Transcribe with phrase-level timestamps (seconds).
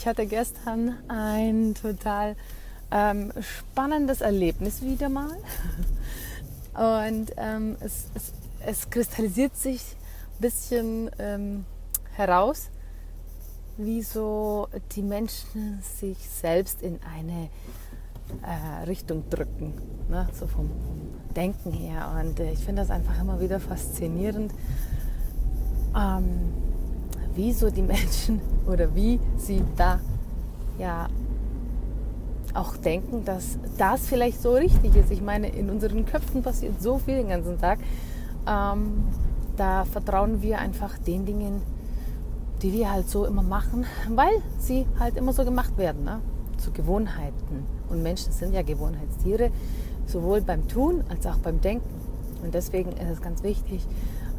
[0.00, 2.34] Ich hatte gestern ein total
[2.90, 5.36] ähm, spannendes Erlebnis wieder mal.
[7.06, 8.32] Und ähm, es, es,
[8.64, 11.66] es, kristallisiert sich ein bisschen ähm,
[12.14, 12.70] heraus,
[13.76, 17.50] wie so die Menschen sich selbst in eine
[18.40, 19.74] äh, Richtung drücken,
[20.08, 20.30] ne?
[20.32, 22.18] so vom, vom, Denken her.
[22.18, 24.54] Und äh, ich finde das einfach immer wieder faszinierend.
[25.94, 26.69] Ähm,
[27.34, 30.00] wie so die Menschen oder wie sie da
[30.78, 31.08] ja
[32.54, 35.10] auch denken, dass das vielleicht so richtig ist.
[35.10, 37.78] Ich meine, in unseren Köpfen passiert so viel den ganzen Tag.
[38.46, 39.04] Ähm,
[39.56, 41.62] da vertrauen wir einfach den Dingen,
[42.62, 46.20] die wir halt so immer machen, weil sie halt immer so gemacht werden, ne?
[46.58, 47.64] zu Gewohnheiten.
[47.88, 49.50] Und Menschen sind ja Gewohnheitstiere,
[50.06, 51.88] sowohl beim Tun als auch beim Denken.
[52.42, 53.86] Und deswegen ist es ganz wichtig,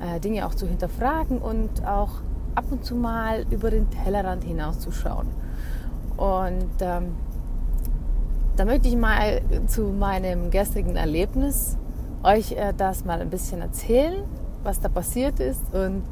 [0.00, 2.20] äh, Dinge auch zu hinterfragen und auch
[2.58, 5.28] ab und zu mal über den Tellerrand hinauszuschauen.
[6.16, 7.14] Und ähm,
[8.56, 11.76] da möchte ich mal zu meinem gestrigen Erlebnis
[12.24, 14.24] euch äh, das mal ein bisschen erzählen,
[14.64, 16.02] was da passiert ist und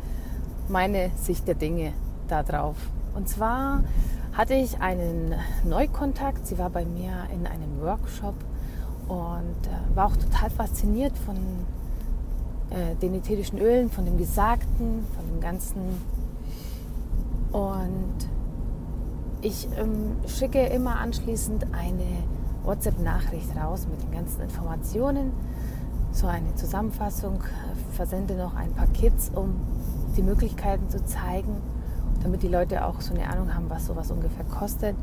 [0.69, 1.93] meine Sicht der Dinge
[2.29, 2.77] darauf.
[3.17, 3.83] Und zwar
[4.33, 6.47] hatte ich einen Neukontakt.
[6.47, 8.35] Sie war bei mir in einem Workshop
[9.09, 11.35] und äh, war auch total fasziniert von
[12.71, 15.81] äh, den ätherischen Ölen, von dem Gesagten, von dem ganzen
[17.53, 18.29] und
[19.43, 22.25] ich ähm, schicke immer anschließend eine
[22.65, 25.33] WhatsApp-Nachricht raus mit den ganzen Informationen,
[26.13, 27.41] so eine Zusammenfassung,
[27.93, 29.55] versende noch ein paar Kits, um
[30.17, 31.57] die Möglichkeiten zu zeigen,
[32.23, 34.97] damit die Leute auch so eine Ahnung haben, was sowas ungefähr kostet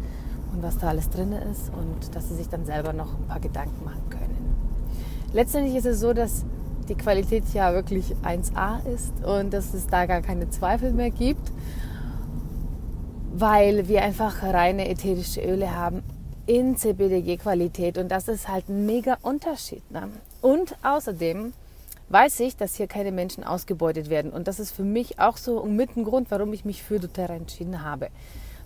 [0.53, 3.39] und was da alles drin ist und dass sie sich dann selber noch ein paar
[3.39, 4.55] Gedanken machen können.
[5.31, 6.43] Letztendlich ist es so, dass
[6.89, 11.51] die Qualität ja wirklich 1A ist und dass es da gar keine Zweifel mehr gibt
[13.35, 16.03] weil wir einfach reine ätherische Öle haben
[16.45, 19.89] in CBDG-Qualität und das ist halt ein mega Unterschied.
[19.89, 20.09] Ne?
[20.41, 21.51] Und außerdem
[22.09, 25.63] weiß ich, dass hier keine Menschen ausgebeutet werden und das ist für mich auch so
[25.63, 28.09] mit ein Grund, warum ich mich für doTERRA entschieden habe.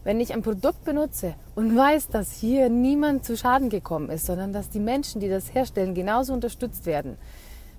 [0.04, 4.52] Wenn ich ein Produkt benutze und weiß, dass hier niemand zu Schaden gekommen ist, sondern
[4.52, 7.18] dass die Menschen, die das herstellen, genauso unterstützt werden,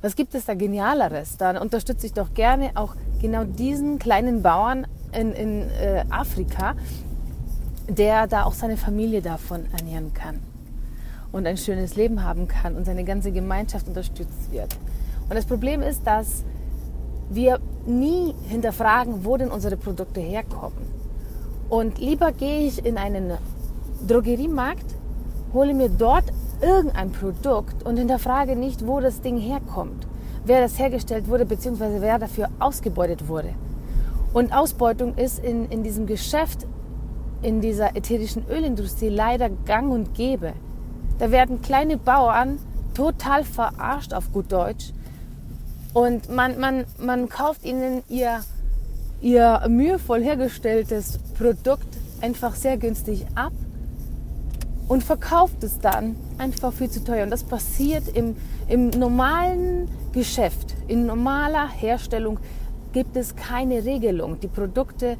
[0.00, 1.36] was gibt es da Genialeres?
[1.36, 6.74] Dann unterstütze ich doch gerne auch genau diesen kleinen Bauern in, in äh, Afrika,
[7.88, 10.40] der da auch seine Familie davon ernähren kann
[11.32, 14.76] und ein schönes Leben haben kann und seine ganze Gemeinschaft unterstützt wird.
[15.28, 16.44] Und das Problem ist, dass
[17.30, 20.78] wir nie hinterfragen, wo denn unsere Produkte herkommen.
[21.68, 23.32] Und lieber gehe ich in einen
[24.06, 24.94] Drogeriemarkt,
[25.52, 26.24] hole mir dort
[26.62, 30.06] irgendein Produkt und hinterfrage nicht, wo das Ding herkommt,
[30.44, 33.54] wer das hergestellt wurde, beziehungsweise wer dafür ausgebeutet wurde.
[34.32, 36.66] Und Ausbeutung ist in, in diesem Geschäft,
[37.42, 40.52] in dieser ätherischen Ölindustrie leider gang und gäbe.
[41.18, 42.58] Da werden kleine Bauern
[42.94, 44.92] total verarscht auf gut Deutsch.
[45.94, 48.40] Und man, man, man kauft ihnen ihr,
[49.20, 51.88] ihr mühevoll hergestelltes Produkt
[52.20, 53.52] einfach sehr günstig ab
[54.88, 57.24] und verkauft es dann einfach viel zu teuer.
[57.24, 58.36] Und das passiert im,
[58.68, 62.38] im normalen Geschäft, in normaler Herstellung
[62.92, 64.40] gibt es keine Regelung.
[64.40, 65.16] Die Produkte,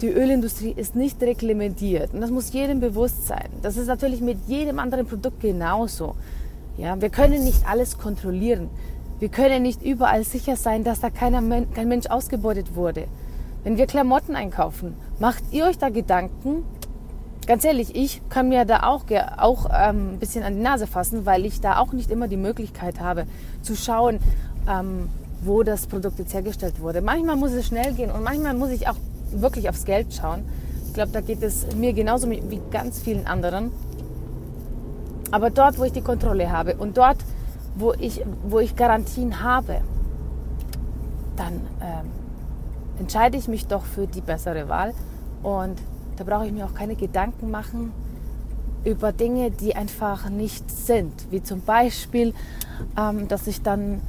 [0.00, 2.14] die Ölindustrie ist nicht reglementiert.
[2.14, 3.48] Und das muss jedem bewusst sein.
[3.62, 6.14] Das ist natürlich mit jedem anderen Produkt genauso.
[6.76, 8.70] Ja, wir können nicht alles kontrollieren.
[9.18, 11.42] Wir können nicht überall sicher sein, dass da keiner,
[11.74, 13.08] kein Mensch ausgebeutet wurde.
[13.64, 16.62] Wenn wir Klamotten einkaufen, macht ihr euch da Gedanken?
[17.48, 19.04] Ganz ehrlich, ich kann mir da auch,
[19.36, 22.36] auch ähm, ein bisschen an die Nase fassen, weil ich da auch nicht immer die
[22.36, 23.26] Möglichkeit habe
[23.62, 24.20] zu schauen,
[24.68, 25.08] ähm,
[25.42, 27.00] wo das Produkt jetzt hergestellt wurde.
[27.00, 28.96] Manchmal muss es schnell gehen und manchmal muss ich auch
[29.30, 30.44] wirklich aufs Geld schauen.
[30.86, 33.70] Ich glaube, da geht es mir genauso wie ganz vielen anderen.
[35.30, 37.18] Aber dort, wo ich die Kontrolle habe und dort,
[37.76, 39.82] wo ich, wo ich Garantien habe,
[41.36, 42.10] dann ähm,
[42.98, 44.94] entscheide ich mich doch für die bessere Wahl.
[45.42, 45.80] Und
[46.16, 47.92] da brauche ich mir auch keine Gedanken machen
[48.84, 51.12] über Dinge, die einfach nicht sind.
[51.30, 52.34] Wie zum Beispiel,
[52.96, 54.00] ähm, dass ich dann,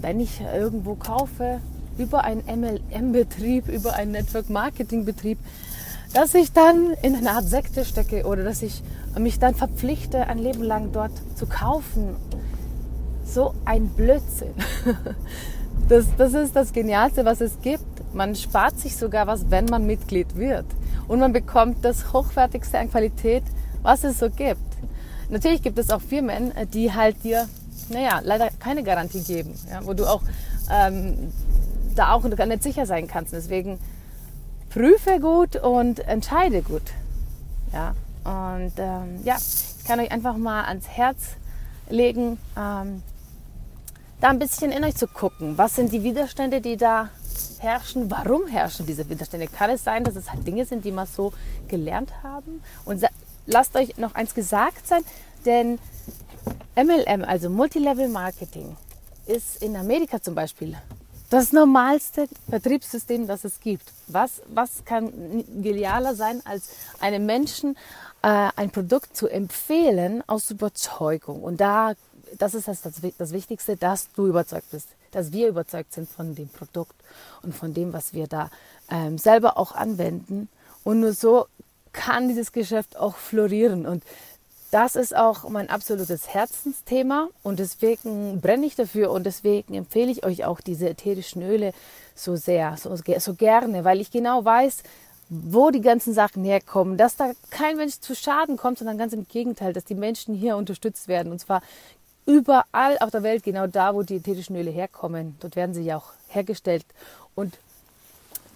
[0.00, 1.60] wenn ich irgendwo kaufe,
[1.98, 5.38] über einen MLM-Betrieb, über einen Network-Marketing-Betrieb,
[6.12, 8.82] dass ich dann in eine Art Sekte stecke oder dass ich
[9.18, 12.16] mich dann verpflichte, ein Leben lang dort zu kaufen.
[13.24, 14.54] So ein Blödsinn.
[15.88, 18.14] Das, das ist das Genialste, was es gibt.
[18.14, 20.64] Man spart sich sogar was, wenn man Mitglied wird.
[21.08, 23.42] Und man bekommt das Hochwertigste an Qualität,
[23.82, 24.62] was es so gibt.
[25.28, 27.48] Natürlich gibt es auch Firmen, die halt dir,
[27.90, 30.22] naja, leider keine Garantie geben, ja, wo du auch
[30.70, 31.32] ähm,
[31.94, 33.32] da auch gar nicht sicher sein kannst.
[33.32, 33.78] Deswegen
[34.70, 36.82] prüfe gut und entscheide gut.
[37.72, 37.94] Ja,
[38.24, 41.18] und ähm, ja, ich kann euch einfach mal ans Herz
[41.90, 43.02] legen, ähm,
[44.20, 45.58] da ein bisschen in euch zu gucken.
[45.58, 47.10] Was sind die Widerstände, die da
[47.58, 48.10] herrschen?
[48.10, 49.48] Warum herrschen diese Widerstände?
[49.48, 51.32] Kann es sein, dass es halt Dinge sind, die wir so
[51.68, 52.62] gelernt haben?
[52.86, 53.04] Und
[53.46, 55.02] lasst euch noch eins gesagt sein,
[55.44, 55.78] denn
[56.76, 58.76] MLM, also Multilevel Marketing,
[59.26, 60.76] ist in Amerika zum Beispiel
[61.30, 63.90] das normalste Vertriebssystem, das es gibt.
[64.06, 66.68] Was, was kann genialer sein, als
[67.00, 67.76] einem Menschen
[68.22, 71.42] äh, ein Produkt zu empfehlen aus Überzeugung?
[71.42, 71.94] Und da,
[72.38, 76.34] das ist das, das, das Wichtigste, dass du überzeugt bist, dass wir überzeugt sind von
[76.34, 76.94] dem Produkt
[77.42, 78.50] und von dem, was wir da
[78.90, 80.48] ähm, selber auch anwenden.
[80.84, 81.46] Und nur so
[81.92, 83.86] kann dieses Geschäft auch florieren.
[83.86, 84.04] Und
[84.74, 90.24] das ist auch mein absolutes Herzensthema und deswegen brenne ich dafür und deswegen empfehle ich
[90.26, 91.72] euch auch diese ätherischen Öle
[92.16, 94.82] so sehr, so, so gerne, weil ich genau weiß,
[95.28, 99.28] wo die ganzen Sachen herkommen, dass da kein Mensch zu Schaden kommt, sondern ganz im
[99.28, 101.62] Gegenteil, dass die Menschen hier unterstützt werden und zwar
[102.26, 105.36] überall auf der Welt, genau da, wo die ätherischen Öle herkommen.
[105.38, 106.84] Dort werden sie ja auch hergestellt
[107.36, 107.58] und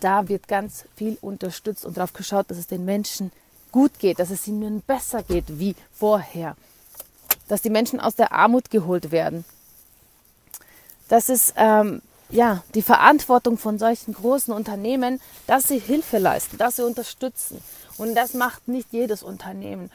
[0.00, 3.30] da wird ganz viel unterstützt und darauf geschaut, dass es den Menschen
[3.72, 6.56] gut geht, dass es ihnen besser geht wie vorher,
[7.48, 9.44] dass die Menschen aus der Armut geholt werden.
[11.08, 16.76] Das ist ähm, ja die Verantwortung von solchen großen Unternehmen, dass sie Hilfe leisten, dass
[16.76, 17.62] sie unterstützen.
[17.96, 19.90] Und das macht nicht jedes Unternehmen.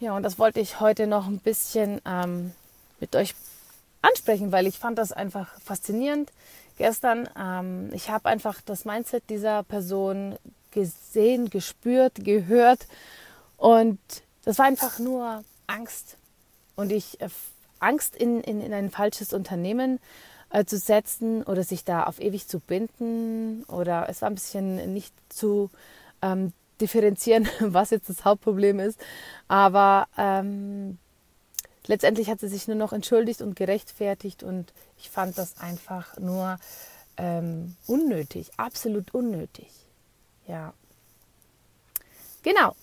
[0.00, 2.52] Ja, und das wollte ich heute noch ein bisschen ähm,
[2.98, 3.34] mit euch
[4.00, 6.32] ansprechen, weil ich fand das einfach faszinierend
[6.78, 7.28] gestern.
[7.38, 10.36] Ähm, ich habe einfach das Mindset dieser Person
[10.72, 12.86] gesehen, gespürt, gehört.
[13.56, 14.00] Und
[14.44, 16.16] das war einfach nur Angst.
[16.74, 17.28] Und ich äh,
[17.78, 20.00] Angst in, in, in ein falsches Unternehmen
[20.50, 23.64] äh, zu setzen oder sich da auf ewig zu binden.
[23.64, 25.70] Oder es war ein bisschen nicht zu
[26.22, 28.98] ähm, differenzieren, was jetzt das Hauptproblem ist.
[29.48, 30.98] Aber ähm,
[31.86, 34.42] letztendlich hat sie sich nur noch entschuldigt und gerechtfertigt.
[34.42, 36.58] Und ich fand das einfach nur
[37.16, 39.68] ähm, unnötig, absolut unnötig.
[40.46, 40.72] Ja.
[42.42, 42.74] Genau.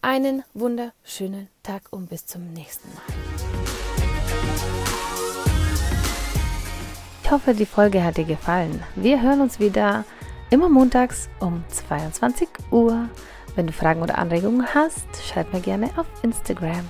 [0.00, 3.02] Einen wunderschönen Tag und bis zum nächsten Mal.
[7.22, 8.82] Ich hoffe, die Folge hat dir gefallen.
[8.96, 10.04] Wir hören uns wieder
[10.50, 13.08] immer montags um 22 Uhr.
[13.54, 16.88] Wenn du Fragen oder Anregungen hast, schreib mir gerne auf Instagram.